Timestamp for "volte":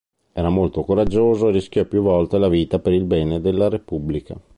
2.01-2.39